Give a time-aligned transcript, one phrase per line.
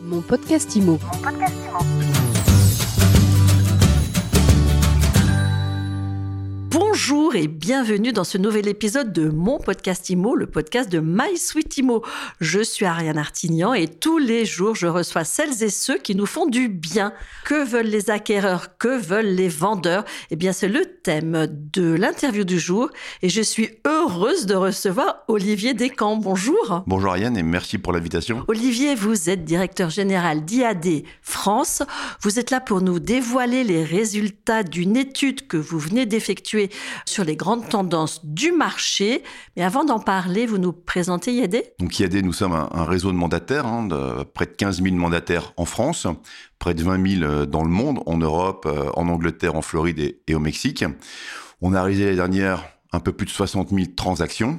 [0.00, 0.98] Mon podcast IMO.
[7.38, 11.78] Et bienvenue dans ce nouvel épisode de mon podcast IMO, le podcast de My Sweet
[11.78, 12.02] IMO.
[12.40, 16.26] Je suis Ariane Artignan et tous les jours je reçois celles et ceux qui nous
[16.26, 17.12] font du bien.
[17.44, 18.76] Que veulent les acquéreurs?
[18.76, 20.04] Que veulent les vendeurs?
[20.32, 22.90] Eh bien c'est le thème de l'interview du jour
[23.22, 26.16] et je suis heureuse de recevoir Olivier Descamps.
[26.16, 26.82] Bonjour.
[26.88, 28.42] Bonjour Ariane et merci pour l'invitation.
[28.48, 31.84] Olivier, vous êtes directeur général d'IAD France.
[32.20, 36.68] Vous êtes là pour nous dévoiler les résultats d'une étude que vous venez d'effectuer
[37.06, 39.22] sur les grandes tendances du marché.
[39.56, 43.12] Mais avant d'en parler, vous nous présentez IAD Donc IAD, nous sommes un, un réseau
[43.12, 43.86] de mandataires, hein,
[44.34, 46.06] près de 15 000 mandataires en France,
[46.58, 50.20] près de 20 000 dans le monde, en Europe, euh, en Angleterre, en Floride et,
[50.26, 50.84] et au Mexique.
[51.60, 54.58] On a réalisé l'année dernière un peu plus de 60 000 transactions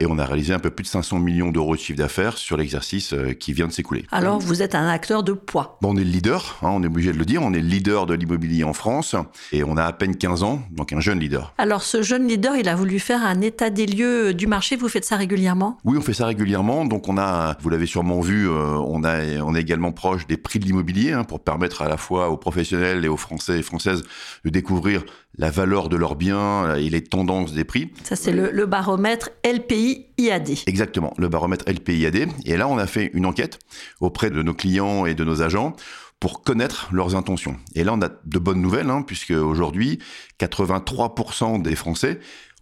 [0.00, 2.56] et on a réalisé un peu plus de 500 millions d'euros de chiffre d'affaires sur
[2.56, 4.04] l'exercice euh, qui vient de s'écouler.
[4.10, 5.78] Alors vous êtes un acteur de poids.
[5.82, 7.68] Bon, on est le leader, hein, on est obligé de le dire, on est le
[7.68, 9.14] leader de l'immobilier en France
[9.52, 11.54] et on a à peine 15 ans, donc un jeune leader.
[11.58, 14.88] Alors ce jeune leader, il a voulu faire un état des lieux du marché, vous
[14.88, 15.78] faites ça régulièrement?
[15.84, 19.20] Oui, on fait ça régulièrement, donc on a, vous l'avez sûrement vu, euh, on, a,
[19.44, 22.36] on est également proche des prix de l'immobilier hein, pour permettre à la fois aux
[22.36, 24.02] professionnels et aux Français et Françaises
[24.44, 25.04] de découvrir
[25.36, 27.92] la valeur de leurs biens et les tendances des prix.
[28.04, 29.83] Ça c'est le, le baromètre LPI
[30.18, 30.50] IAD.
[30.66, 32.28] Exactement, le baromètre LPIAD.
[32.44, 33.58] Et là, on a fait une enquête
[34.00, 35.74] auprès de nos clients et de nos agents
[36.20, 37.56] pour connaître leurs intentions.
[37.74, 39.98] Et là, on a de bonnes nouvelles, hein, puisque aujourd'hui,
[40.40, 42.20] 83% des Français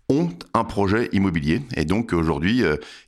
[0.09, 1.62] ont un projet immobilier.
[1.77, 2.62] Et donc aujourd'hui,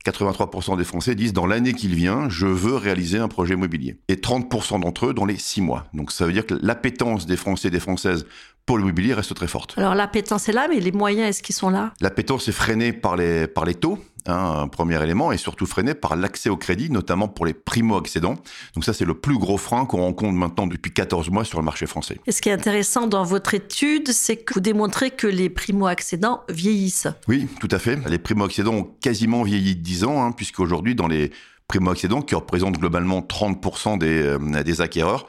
[0.05, 3.97] 83% des Français disent dans l'année qui vient, je veux réaliser un projet immobilier.
[4.07, 5.87] Et 30% d'entre eux dans les 6 mois.
[5.93, 8.25] Donc ça veut dire que l'appétence des Français et des Françaises
[8.65, 9.75] pour l'immobilier reste très forte.
[9.77, 11.93] Alors l'appétence est là, mais les moyens, est-ce qu'ils sont là?
[12.01, 15.93] L'appétence est freinée par les, par les taux, hein, un premier élément, et surtout freinée
[15.93, 18.35] par l'accès au crédit, notamment pour les primo-accédants.
[18.73, 21.65] Donc ça, c'est le plus gros frein qu'on rencontre maintenant depuis 14 mois sur le
[21.65, 22.19] marché français.
[22.25, 26.41] Et ce qui est intéressant dans votre étude, c'est que vous démontrez que les primo-accédants
[26.49, 27.07] vieillissent.
[27.27, 27.99] Oui, tout à fait.
[28.09, 31.31] Les primo-accédants ont quasiment vieilli de 10 ans, hein, puisqu'aujourd'hui, dans les
[31.67, 35.27] primo-accédants, qui représentent globalement 30% des, euh, des acquéreurs,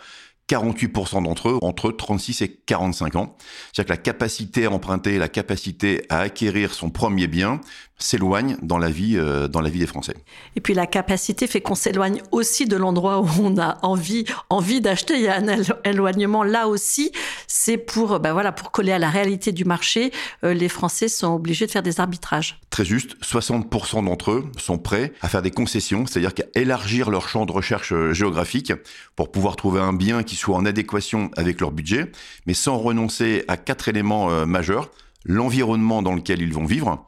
[0.49, 3.37] 48% d'entre eux entre 36 et 45 ans.
[3.73, 7.61] C'est-à-dire que la capacité à emprunter, la capacité à acquérir son premier bien
[7.99, 10.15] s'éloigne dans la vie euh, dans la vie des Français.
[10.55, 14.81] Et puis la capacité fait qu'on s'éloigne aussi de l'endroit où on a envie envie
[14.81, 15.15] d'acheter.
[15.15, 15.47] Il y a un
[15.85, 17.13] éloignement là aussi.
[17.47, 20.13] C'est pour ben voilà pour coller à la réalité du marché.
[20.45, 22.61] Euh, les Français sont obligés de faire des arbitrages.
[22.71, 23.17] Très juste.
[23.23, 27.53] 60% d'entre eux sont prêts à faire des concessions, c'est-à-dire qu'à élargir leur champ de
[27.53, 28.73] recherche euh, géographique
[29.15, 32.11] pour pouvoir trouver un bien qui soit en adéquation avec leur budget,
[32.47, 34.91] mais sans renoncer à quatre éléments euh, majeurs
[35.25, 37.07] l'environnement dans lequel ils vont vivre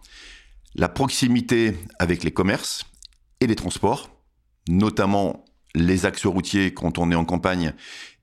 [0.74, 2.84] la proximité avec les commerces
[3.40, 4.10] et les transports,
[4.68, 7.74] notamment les axes routiers quand on est en campagne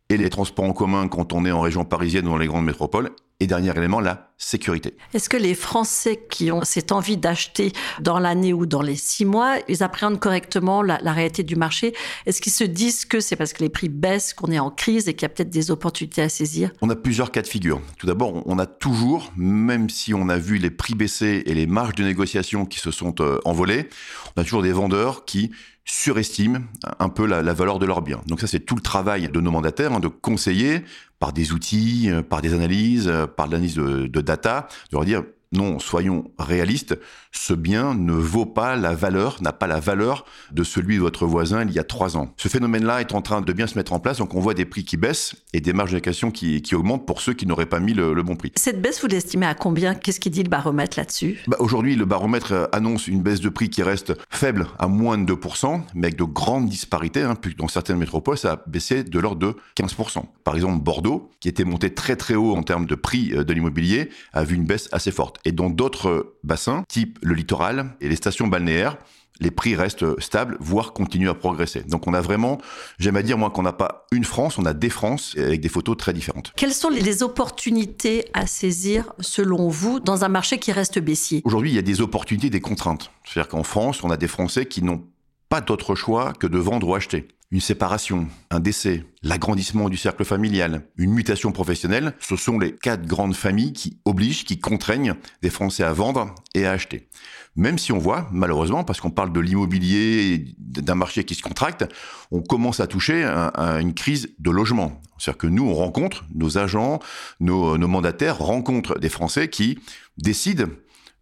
[0.10, 2.66] et les transports en commun quand on est en région parisienne ou dans les grandes
[2.66, 3.12] métropoles.
[3.42, 4.96] Et dernier élément, la sécurité.
[5.14, 9.26] Est-ce que les Français qui ont cette envie d'acheter dans l'année ou dans les six
[9.26, 11.94] mois, ils appréhendent correctement la, la réalité du marché?
[12.26, 15.10] Est-ce qu'ils se disent que c'est parce que les prix baissent, qu'on est en crise
[15.10, 16.72] et qu'il y a peut-être des opportunités à saisir?
[16.82, 17.82] On a plusieurs cas de figure.
[17.98, 21.68] Tout d'abord, on a toujours, même si on a vu les prix baisser et les
[21.68, 23.90] marges de négociation qui se sont euh, envolées,
[24.36, 25.52] on a toujours des vendeurs qui
[25.86, 26.60] surestiment
[27.00, 28.22] un peu la, la, valeur de leurs biens.
[28.26, 30.84] Donc ça, c'est tout le travail de nos mandataires, hein, de conseiller
[31.20, 35.24] par des outils, par des analyses, par l'analyse de, de, data, de leur dire
[35.56, 36.98] non, soyons réalistes,
[37.32, 41.26] ce bien ne vaut pas la valeur, n'a pas la valeur de celui de votre
[41.26, 42.34] voisin il y a trois ans.
[42.38, 44.66] Ce phénomène-là est en train de bien se mettre en place, donc on voit des
[44.66, 47.80] prix qui baissent et des marges d'allocation qui, qui, augmentent pour ceux qui n'auraient pas
[47.80, 48.52] mis le, le, bon prix.
[48.56, 49.96] Cette baisse, vous l'estimez à combien?
[49.96, 51.40] Qu'est-ce qui dit le baromètre là-dessus?
[51.48, 55.34] Bah Aujourd'hui, le baromètre annonce une baisse de prix qui reste faible à moins de
[55.34, 59.20] 2%, mais avec de grandes disparités, hein, puisque dans certaines métropoles, ça a baissé de
[59.20, 60.24] l'ordre de 15%.
[60.44, 64.10] Par exemple, Bordeaux, qui était monté très très haut en termes de prix de l'immobilier,
[64.34, 65.40] a vu une baisse assez forte.
[65.46, 68.98] Et dans d'autres bassins, type le littoral et les stations balnéaires,
[69.40, 71.82] les prix restent stables, voire continuent à progresser.
[71.82, 72.60] Donc on a vraiment,
[73.00, 75.70] j'aime à dire moi qu'on n'a pas une France, on a des France avec des
[75.70, 76.54] photos très différentes.
[76.56, 81.42] Quelles sont les opportunités à saisir selon vous dans un marché qui reste baissier?
[81.44, 83.12] Aujourd'hui, il y a des opportunités, des contraintes.
[83.26, 85.04] C'est-à-dire qu'en France, on a des Français qui n'ont
[85.50, 90.26] pas d'autre choix que de vendre ou acheter une séparation, un décès, l'agrandissement du cercle
[90.26, 95.50] familial, une mutation professionnelle, ce sont les quatre grandes familles qui obligent, qui contraignent des
[95.50, 97.08] Français à vendre et à acheter.
[97.56, 101.86] Même si on voit, malheureusement, parce qu'on parle de l'immobilier, d'un marché qui se contracte,
[102.30, 105.02] on commence à toucher à, une crise de logement.
[105.18, 107.00] C'est-à-dire que nous, on rencontre, nos agents,
[107.40, 109.80] nos mandataires rencontrent des Français qui
[110.18, 110.66] décident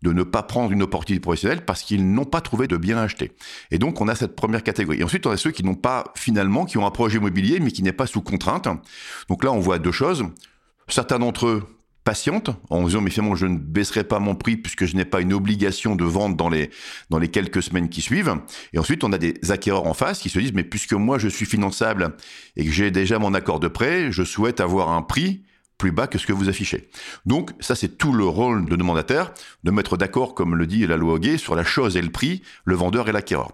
[0.03, 3.31] de ne pas prendre une opportunité professionnelle parce qu'ils n'ont pas trouvé de bien acheter.
[3.71, 4.99] Et donc, on a cette première catégorie.
[4.99, 7.71] Et ensuite, on a ceux qui n'ont pas, finalement, qui ont un projet immobilier, mais
[7.71, 8.67] qui n'est pas sous contrainte.
[9.29, 10.25] Donc là, on voit deux choses.
[10.89, 11.63] Certains d'entre eux
[12.03, 15.21] patiente en disant mais finalement je ne baisserai pas mon prix puisque je n'ai pas
[15.21, 16.69] une obligation de vente dans les
[17.09, 18.35] dans les quelques semaines qui suivent
[18.73, 21.29] et ensuite on a des acquéreurs en face qui se disent mais puisque moi je
[21.29, 22.17] suis finançable
[22.57, 25.43] et que j'ai déjà mon accord de prêt je souhaite avoir un prix
[25.83, 26.87] plus bas que ce que vous affichez.
[27.25, 29.33] Donc ça c'est tout le rôle de demandataire
[29.65, 32.41] de mettre d'accord comme le dit la loi Hoguet sur la chose et le prix,
[32.63, 33.51] le vendeur et l'acquéreur.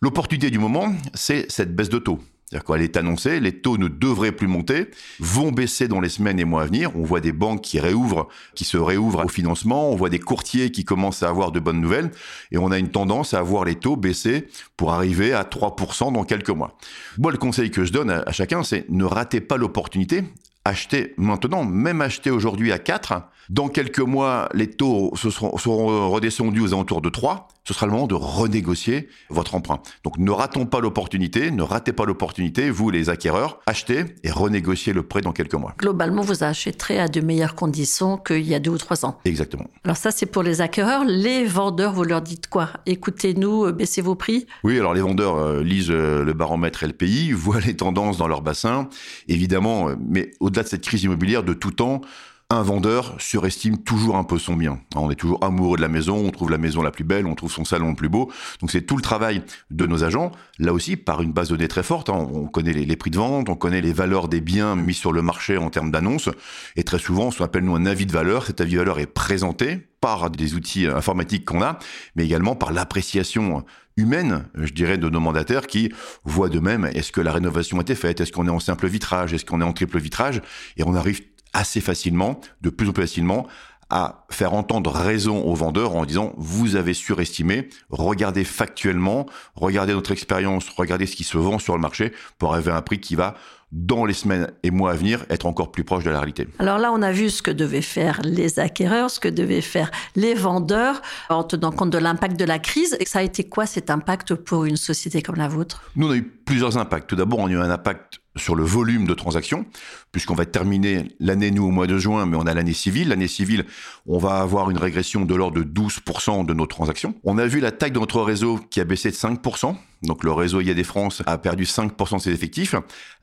[0.00, 2.18] L'opportunité du moment, c'est cette baisse de taux.
[2.46, 4.86] C'est-à-dire qu'elle est annoncée, les taux ne devraient plus monter,
[5.20, 6.92] vont baisser dans les semaines et mois à venir.
[6.96, 10.70] On voit des banques qui réouvrent, qui se réouvrent au financement, on voit des courtiers
[10.70, 12.10] qui commencent à avoir de bonnes nouvelles,
[12.52, 14.46] et on a une tendance à voir les taux baisser
[14.78, 16.78] pour arriver à 3% dans quelques mois.
[17.18, 20.22] Moi, le conseil que je donne à, chacun, c'est ne ratez pas l'opportunité,
[20.66, 26.60] achetez maintenant, même acheter aujourd'hui à 4, dans quelques mois, les taux seront, seront redescendus
[26.60, 29.80] aux alentours de 3, ce sera le moment de renégocier votre emprunt.
[30.04, 34.92] Donc ne ratons pas l'opportunité, ne ratez pas l'opportunité, vous les acquéreurs, achetez et renégociez
[34.92, 35.74] le prêt dans quelques mois.
[35.78, 39.18] Globalement, vous achèterez à de meilleures conditions qu'il y a deux ou trois ans.
[39.24, 39.66] Exactement.
[39.84, 41.04] Alors ça, c'est pour les acquéreurs.
[41.04, 42.70] Les vendeurs, vous leur dites quoi?
[42.86, 47.32] Écoutez-nous, euh, baissez vos prix Oui, alors les vendeurs euh, lisent euh, le baromètre LPI,
[47.32, 48.88] voient les tendances dans leur bassin,
[49.26, 52.00] évidemment, mais au-delà de cette crise immobilière de tout temps,
[52.48, 54.80] un vendeur surestime toujours un peu son bien.
[54.94, 57.34] On est toujours amoureux de la maison, on trouve la maison la plus belle, on
[57.34, 58.30] trouve son salon le plus beau.
[58.60, 61.68] Donc c'est tout le travail de nos agents, là aussi par une base de données
[61.68, 62.08] très forte.
[62.08, 62.26] Hein.
[62.32, 65.20] On connaît les, prix de vente, on connaît les valeurs des biens mis sur le
[65.20, 66.30] marché en termes d'annonces.
[66.76, 68.46] Et très souvent, ce qu'on appelle nous un avis de valeur.
[68.46, 71.78] Cet avis de valeur est présenté par des outils informatiques qu'on a,
[72.14, 73.64] mais également par l'appréciation
[73.96, 75.92] humaine, je dirais, de nos mandataires qui
[76.24, 78.86] voient de même est-ce que la rénovation a été faite, est-ce qu'on est en simple
[78.86, 80.42] vitrage, est-ce qu'on est en triple vitrage,
[80.76, 81.22] et on arrive
[81.52, 83.46] assez facilement, de plus en plus facilement,
[83.88, 90.10] à faire entendre raison aux vendeurs en disant vous avez surestimé, regardez factuellement, regardez notre
[90.10, 93.14] expérience, regardez ce qui se vend sur le marché pour arriver à un prix qui
[93.14, 93.36] va
[93.72, 96.48] dans les semaines et mois à venir, être encore plus proche de la réalité.
[96.58, 99.90] Alors là, on a vu ce que devaient faire les acquéreurs, ce que devaient faire
[100.14, 102.96] les vendeurs en tenant compte de l'impact de la crise.
[103.00, 105.90] Et ça a été quoi cet impact pour une société comme la vôtre?
[105.96, 107.08] Nous, on a eu plusieurs impacts.
[107.10, 109.66] Tout d'abord, on a eu un impact sur le volume de transactions,
[110.12, 113.08] puisqu'on va terminer l'année, nous, au mois de juin, mais on a l'année civile.
[113.08, 113.66] L'année civile,
[114.06, 117.14] on va avoir une régression de l'ordre de 12% de nos transactions.
[117.24, 119.74] On a vu la taille de notre réseau qui a baissé de 5%.
[120.02, 122.74] Donc le réseau IAD France a perdu 5% de ses effectifs,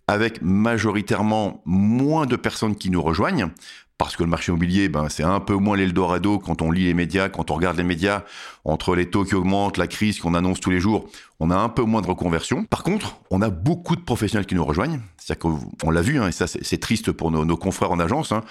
[0.08, 3.52] avec majoritairement moins de personnes qui nous rejoignent,
[3.98, 6.94] parce que le marché immobilier, ben, c'est un peu moins l'Eldorado quand on lit les
[6.94, 8.24] médias, quand on regarde les médias,
[8.66, 11.08] entre les taux qui augmentent, la crise qu'on annonce tous les jours,
[11.40, 12.66] on a un peu moins de reconversion.
[12.66, 15.00] Par contre, on a beaucoup de professionnels qui nous rejoignent.
[15.18, 18.32] C'est-à-dire qu'on l'a vu, hein, et ça c'est triste pour nos, confrères en agence.
[18.32, 18.42] Hein.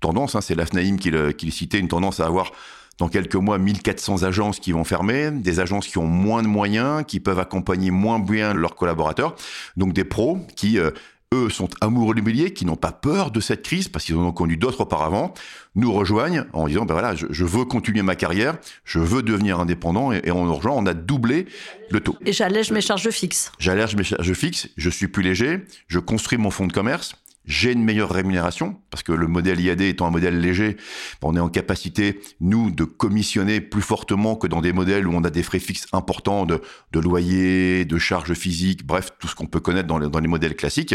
[0.00, 2.52] Tendance, hein, c'est l'AFNAIM qui le, qui citait, une tendance à avoir
[2.98, 7.02] dans quelques mois 1400 agences qui vont fermer, des agences qui ont moins de moyens,
[7.06, 9.34] qui peuvent accompagner moins bien leurs collaborateurs,
[9.76, 10.90] donc des pros qui euh,
[11.32, 14.26] eux sont amoureux de l'immobilier, qui n'ont pas peur de cette crise parce qu'ils en
[14.26, 15.32] ont connu d'autres auparavant,
[15.76, 20.10] nous rejoignent en disant ben voilà, je, veux continuer ma carrière, je veux devenir indépendant
[20.10, 21.46] et, et on nous rejoint, on a doublé
[21.90, 22.16] le taux.
[22.26, 23.52] Et j'allège mes charges fixes.
[23.60, 27.14] J'allège mes charges fixes, je suis plus léger, je construis mon fonds de commerce,
[27.46, 30.76] j'ai une meilleure rémunération, parce que le modèle IAD étant un modèle léger,
[31.22, 35.24] on est en capacité, nous, de commissionner plus fortement que dans des modèles où on
[35.24, 36.60] a des frais fixes importants de,
[36.94, 40.56] loyer, de charges physiques, bref, tout ce qu'on peut connaître dans les, dans les modèles
[40.56, 40.94] classiques.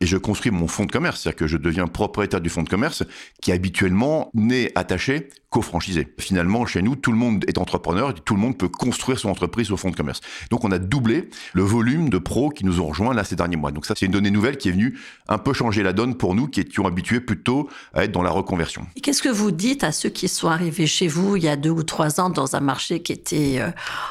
[0.00, 2.68] Et je construis mon fonds de commerce, c'est-à-dire que je deviens propriétaire du fonds de
[2.68, 3.04] commerce
[3.40, 6.06] qui habituellement n'est attaché qu'aux franchisés.
[6.18, 9.72] Finalement, chez nous, tout le monde est entrepreneur, tout le monde peut construire son entreprise
[9.72, 10.20] au fonds de commerce.
[10.50, 13.56] Donc on a doublé le volume de pros qui nous ont rejoints là ces derniers
[13.56, 13.72] mois.
[13.72, 14.96] Donc ça, c'est une donnée nouvelle qui est venue
[15.28, 18.30] un peu changer la donne pour nous qui étions habitués plutôt à être dans la
[18.30, 18.88] reconversion.
[19.00, 21.70] Qu'est-ce que vous dites à ceux qui sont arrivés chez vous il y a deux
[21.70, 23.70] ou trois ans dans un marché qui était euh,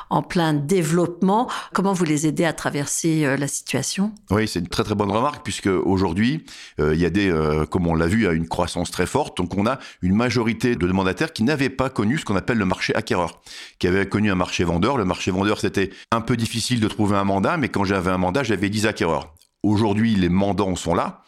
[0.09, 1.49] en plein développement?
[1.73, 4.13] Comment vous les aidez à traverser euh, la situation?
[4.31, 6.45] Oui, c'est une très très bonne remarque puisque aujourd'hui,
[6.79, 7.29] euh, il y a des,
[7.69, 9.35] comme on l'a vu, une croissance très forte.
[9.35, 12.65] Donc on a une majorité de demandataires qui n'avaient pas connu ce qu'on appelle le
[12.65, 13.41] marché acquéreur,
[13.79, 14.95] qui avaient connu un marché vendeur.
[14.95, 18.17] Le marché vendeur, c'était un peu difficile de trouver un mandat, mais quand j'avais un
[18.17, 19.33] mandat, j'avais 10 acquéreurs.
[19.61, 21.21] Aujourd'hui, les mandants sont là.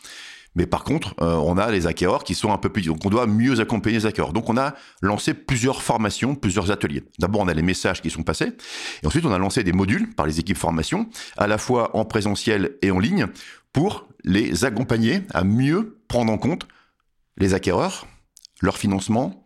[0.55, 2.83] Mais par contre, euh, on a les acquéreurs qui sont un peu plus...
[2.83, 4.33] Donc on doit mieux accompagner les acquéreurs.
[4.33, 7.03] Donc on a lancé plusieurs formations, plusieurs ateliers.
[7.19, 8.51] D'abord, on a les messages qui sont passés.
[9.01, 12.05] Et ensuite, on a lancé des modules par les équipes formation, à la fois en
[12.05, 13.27] présentiel et en ligne,
[13.73, 16.67] pour les accompagner à mieux prendre en compte
[17.37, 18.05] les acquéreurs,
[18.61, 19.43] leur financement,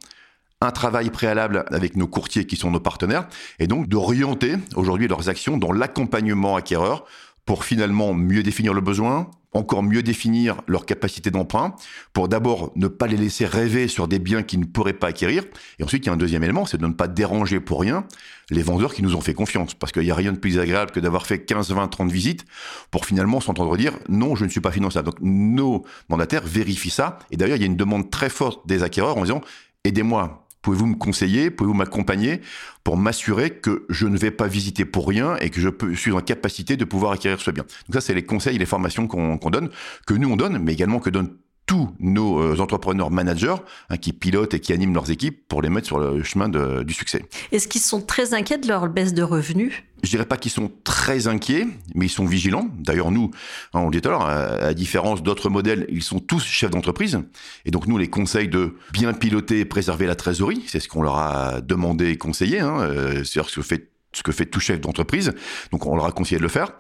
[0.61, 3.27] un travail préalable avec nos courtiers qui sont nos partenaires,
[3.59, 7.05] et donc d'orienter aujourd'hui leurs actions dans l'accompagnement acquéreur
[7.45, 11.75] pour finalement mieux définir le besoin, encore mieux définir leur capacité d'emprunt,
[12.13, 15.43] pour d'abord ne pas les laisser rêver sur des biens qu'ils ne pourraient pas acquérir.
[15.79, 18.05] Et ensuite, il y a un deuxième élément, c'est de ne pas déranger pour rien
[18.51, 19.73] les vendeurs qui nous ont fait confiance.
[19.73, 22.45] Parce qu'il n'y a rien de plus agréable que d'avoir fait 15, 20, 30 visites
[22.91, 25.09] pour finalement s'entendre dire non, je ne suis pas finançable.
[25.09, 27.19] Donc nos mandataires vérifient ça.
[27.31, 29.41] Et d'ailleurs, il y a une demande très forte des acquéreurs en disant
[29.83, 32.41] aidez-moi Pouvez-vous me conseiller, pouvez-vous m'accompagner
[32.83, 36.21] pour m'assurer que je ne vais pas visiter pour rien et que je, suis en
[36.21, 37.65] capacité de pouvoir acquérir ce bien?
[37.87, 39.69] Donc ça, c'est les conseils, les formations qu'on donne,
[40.07, 43.55] que nous on donne, mais également que donnent tous nos euh, entrepreneurs managers
[43.89, 46.93] hein, qui pilotent et qui animent leurs équipes pour les mettre sur le chemin du
[46.93, 47.25] succès.
[47.51, 49.83] Est-ce qu'ils sont très inquiets de leur baisse de revenus?
[50.03, 52.69] Je dirais pas qu'ils sont très inquiets, mais ils sont vigilants.
[52.77, 53.31] D'ailleurs, nous,
[53.73, 56.69] hein, on le dit tout à l'heure, à, différence d'autres modèles, ils sont tous chefs
[56.69, 57.19] d'entreprise.
[57.65, 61.01] Et donc, nous, les conseils de bien piloter et préserver la trésorerie, c'est ce qu'on
[61.01, 62.59] leur a demandé et conseillé.
[62.59, 65.33] Hein, euh, c'est-à-dire ce que fait, ce que fait tout chef d'entreprise.
[65.71, 66.73] Donc, on leur a conseillé de le faire.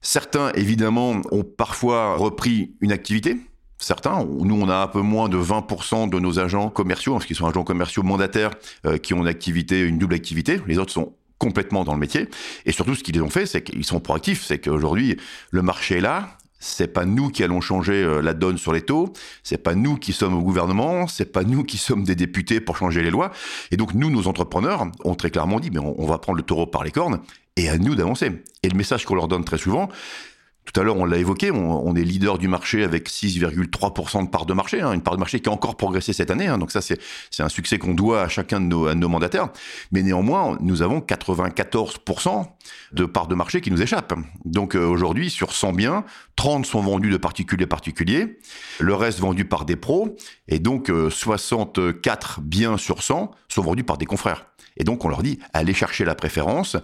[0.00, 3.36] Certains, évidemment, ont parfois repris une activité,
[3.80, 4.24] certains.
[4.24, 7.46] Nous, on a un peu moins de 20% de nos agents commerciaux, parce qu'ils sont
[7.46, 8.50] agents commerciaux mandataires,
[8.86, 10.60] euh, qui ont une activité, une double activité.
[10.66, 12.28] Les autres sont complètement dans le métier.
[12.66, 14.44] Et surtout, ce qu'ils ont fait, c'est qu'ils sont proactifs.
[14.44, 15.16] C'est qu'aujourd'hui,
[15.50, 16.36] le marché est là.
[16.62, 19.14] C'est pas nous qui allons changer euh, la donne sur les taux.
[19.42, 21.06] C'est pas nous qui sommes au gouvernement.
[21.06, 23.30] C'est pas nous qui sommes des députés pour changer les lois.
[23.70, 26.66] Et donc, nous, nos entrepreneurs, ont très clairement dit, mais on va prendre le taureau
[26.66, 27.20] par les cornes
[27.56, 28.30] et à nous d'avancer.
[28.62, 29.88] Et le message qu'on leur donne très souvent,
[30.66, 34.46] tout à l'heure, on l'a évoqué, on, est leader du marché avec 6,3% de part
[34.46, 36.46] de marché, hein, une part de marché qui a encore progressé cette année.
[36.46, 36.98] Hein, donc ça, c'est
[37.40, 39.48] un succès qu'on doit à chacun de nos, mandataires.
[39.90, 42.46] Mais néanmoins, nous avons 94%
[42.92, 44.14] de part de marché qui nous échappe.
[44.44, 46.04] Donc euh, aujourd'hui, sur 100 biens,
[46.36, 48.38] 30 sont vendus de particuliers particuliers,
[48.78, 53.84] le reste vendu par des pros, et donc 64 euh, biens sur 100 sont vendus
[53.84, 54.46] par des confrères.
[54.76, 56.76] Et donc on leur dit, allez chercher la préférence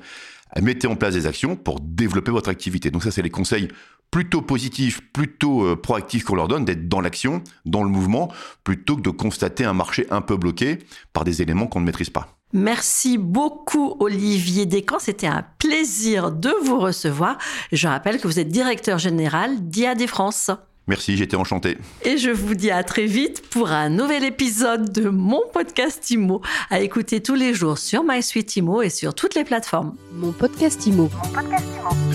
[0.61, 2.91] mettez en place des actions pour développer votre activité.
[2.91, 3.69] Donc ça, c'est les conseils
[4.11, 8.31] plutôt positifs, plutôt euh, proactifs qu'on leur donne, d'être dans l'action, dans le mouvement,
[8.65, 10.79] plutôt que de constater un marché un peu bloqué
[11.13, 12.37] par des éléments qu'on ne maîtrise pas.
[12.53, 17.39] Merci beaucoup Olivier Descamps, c'était un plaisir de vous recevoir.
[17.73, 20.51] Je rappelle que vous êtes directeur général d'IAD France.
[20.89, 21.79] Merci, j'étais enchanté.
[22.05, 26.43] Et je vous dis à très vite pour un nouvel épisode de mon podcast IMO,
[26.71, 29.95] à écouter tous les jours sur MySuite IMO et sur toutes les plateformes.
[30.13, 31.11] Mon podcast IMO.
[31.13, 32.06] Mon podcast IMO.